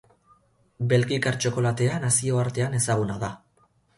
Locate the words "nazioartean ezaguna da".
2.07-3.33